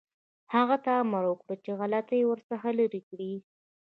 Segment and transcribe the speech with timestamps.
[0.55, 3.33] هغه ته یې امر وکړ چې غلطۍ ورڅخه لرې کړي.